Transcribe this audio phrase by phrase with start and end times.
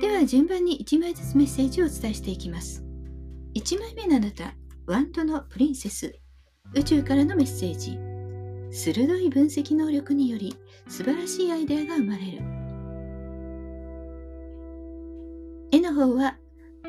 [0.00, 2.84] では順番に1枚ずつメッセージをお伝えしていきます。
[3.54, 4.54] 1枚目のあなた、
[4.86, 6.14] ワンドのプリンセス、
[6.74, 7.98] 宇宙からのメッセージ。
[8.70, 10.54] 鋭い分析能力により
[10.88, 12.42] 素晴らしいアイデアが生まれる。
[15.72, 16.36] 絵の方は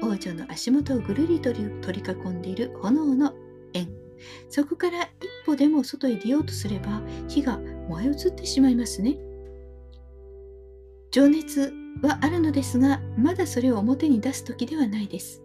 [0.02, 3.34] 王女の足元をぐるりと取り囲んでいる炎の
[3.74, 3.88] 円。
[4.50, 5.10] そこから一
[5.46, 9.18] 歩でも外へ出ようとすれば火が燃え移ってしまいますね。
[11.12, 15.42] 情熱はあるのですが、まだそれを表に出す時ではないです。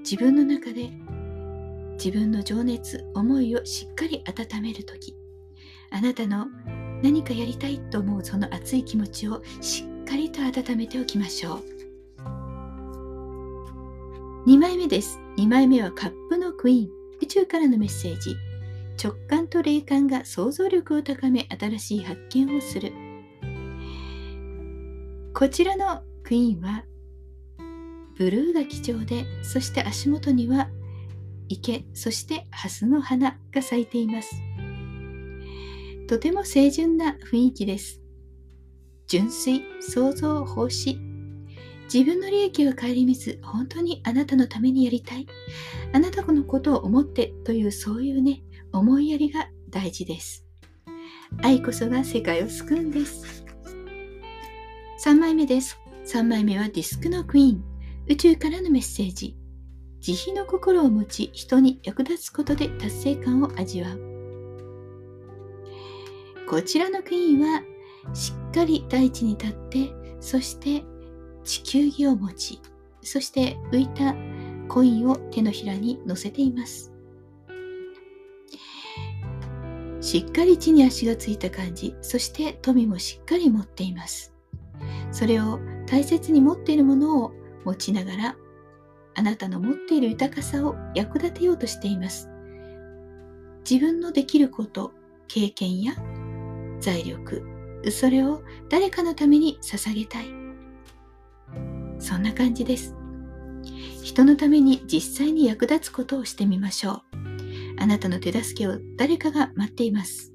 [0.00, 0.90] 自分の中で
[1.94, 5.16] 自分の情熱、思いをしっかり温める時、
[5.90, 6.46] あなたの
[7.02, 11.64] 何かやりたいと思うその熱い気持ちをしっかりと温めておきましょう。
[14.46, 15.20] 2枚目です。
[15.38, 16.90] 2枚目はカップのクイーン、
[17.22, 18.36] 宇宙からのメッセージ。
[19.02, 22.92] 直感と霊感が想像力を高め新しい発見をする。
[25.34, 26.84] こちらのクイーンは
[28.16, 30.68] ブルーが基調でそして足元には
[31.48, 34.32] 池そしてハスの花が咲いています。
[36.06, 38.00] とても清純な雰囲気です。
[39.08, 41.00] 純粋創造奉仕。
[41.92, 45.26] 自分の利益は顧みず本当にあなたのためにやりたい。
[45.92, 50.46] あなたのことを思ってというそういうね思いやりが大事です。
[51.42, 53.43] 愛こそが世界を救うんです。
[55.04, 55.78] 3枚目です。
[56.06, 57.64] 3枚目はディスクのクイーン。
[58.08, 59.36] 宇宙からのメッセージ。
[60.00, 64.00] 慈悲の心を持ち、人に役立つことで達成感を味わう。
[66.48, 67.60] こちらのクイーンは、
[68.14, 70.82] しっかり大地に立って、そして
[71.44, 72.62] 地球儀を持ち、
[73.02, 74.14] そして浮いた
[74.72, 76.94] コインを手のひらに乗せています。
[80.00, 84.33] しっかり地に足がついた感じ、そして富もしっかり持っています。
[85.14, 87.32] それを大切に持っているものを
[87.64, 88.36] 持ちながら
[89.14, 92.28] あなたの持っている豊かさを役立てようとしています。
[93.68, 94.92] 自分のできること
[95.28, 95.94] 経験や
[96.80, 97.42] 財力
[97.90, 100.26] それを誰かのために捧げたい。
[102.00, 102.96] そんな感じです。
[104.02, 107.02] 人のために実際に役立つことをしてみましょう。
[107.78, 110.32] あなたの手助けを誰かが待っています。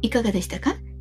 [0.00, 0.74] いかがでしたか？